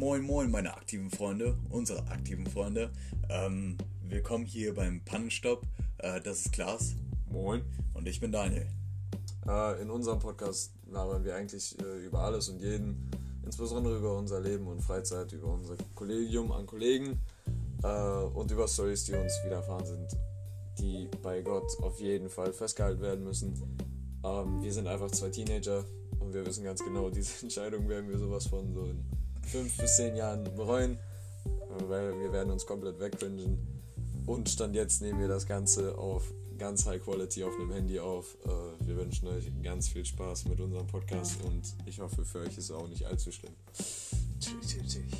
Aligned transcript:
Moin, 0.00 0.22
moin, 0.22 0.50
meine 0.50 0.74
aktiven 0.74 1.10
Freunde, 1.10 1.58
unsere 1.68 2.06
aktiven 2.08 2.46
Freunde. 2.46 2.90
Ähm, 3.28 3.76
willkommen 4.08 4.46
hier 4.46 4.74
beim 4.74 5.04
Pannenstopp. 5.04 5.66
Äh, 5.98 6.22
das 6.22 6.46
ist 6.46 6.52
Klaas. 6.52 6.94
Moin. 7.30 7.60
Und 7.92 8.08
ich 8.08 8.18
bin 8.18 8.32
Daniel. 8.32 8.66
Äh, 9.46 9.82
in 9.82 9.90
unserem 9.90 10.18
Podcast 10.18 10.72
labern 10.90 11.22
wir 11.22 11.36
eigentlich 11.36 11.78
äh, 11.82 12.06
über 12.06 12.20
alles 12.20 12.48
und 12.48 12.62
jeden, 12.62 13.10
insbesondere 13.44 13.98
über 13.98 14.16
unser 14.16 14.40
Leben 14.40 14.68
und 14.68 14.80
Freizeit, 14.80 15.34
über 15.34 15.48
unser 15.48 15.76
Kollegium 15.94 16.50
an 16.50 16.64
Kollegen 16.64 17.20
äh, 17.82 18.22
und 18.32 18.50
über 18.50 18.66
Stories, 18.68 19.04
die 19.04 19.12
uns 19.12 19.34
widerfahren 19.44 19.84
sind, 19.84 20.16
die 20.78 21.10
bei 21.20 21.42
Gott 21.42 21.78
auf 21.82 22.00
jeden 22.00 22.30
Fall 22.30 22.54
festgehalten 22.54 23.02
werden 23.02 23.22
müssen. 23.22 23.52
Ähm, 24.24 24.62
wir 24.62 24.72
sind 24.72 24.86
einfach 24.86 25.10
zwei 25.10 25.28
Teenager 25.28 25.84
und 26.20 26.32
wir 26.32 26.46
wissen 26.46 26.64
ganz 26.64 26.82
genau, 26.82 27.10
diese 27.10 27.42
Entscheidung 27.42 27.86
werden 27.86 28.08
wir 28.08 28.16
sowas 28.16 28.46
von 28.46 28.72
so 28.72 28.86
in 28.86 29.04
fünf 29.46 29.76
bis 29.76 29.96
zehn 29.96 30.16
Jahren 30.16 30.44
bereuen, 30.44 30.98
weil 31.88 32.18
wir 32.20 32.32
werden 32.32 32.50
uns 32.50 32.66
komplett 32.66 33.00
wegcringen. 33.00 33.58
Und 34.26 34.48
Stand 34.48 34.74
jetzt 34.74 35.02
nehmen 35.02 35.20
wir 35.20 35.28
das 35.28 35.46
Ganze 35.46 35.96
auf 35.98 36.32
ganz 36.58 36.86
High 36.86 37.02
Quality 37.02 37.42
auf 37.42 37.58
einem 37.58 37.72
Handy 37.72 37.98
auf. 37.98 38.36
Äh, 38.44 38.86
wir 38.86 38.96
wünschen 38.96 39.28
euch 39.28 39.50
ganz 39.62 39.88
viel 39.88 40.04
Spaß 40.04 40.44
mit 40.44 40.60
unserem 40.60 40.86
Podcast 40.86 41.42
und 41.44 41.62
ich 41.86 41.98
hoffe, 42.00 42.24
für 42.24 42.40
euch 42.40 42.58
ist 42.58 42.64
es 42.64 42.70
auch 42.70 42.86
nicht 42.86 43.06
allzu 43.06 43.32
schlimm. 43.32 43.54
Tschüss, 44.38 44.66
tschüss, 44.68 44.86
tschüss. 44.86 45.19